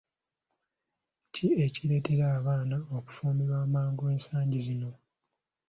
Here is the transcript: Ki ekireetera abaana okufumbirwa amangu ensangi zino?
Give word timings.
Ki 1.33 1.47
ekireetera 1.65 2.25
abaana 2.37 2.77
okufumbirwa 2.97 3.57
amangu 3.65 4.03
ensangi 4.13 4.59
zino? 4.65 4.91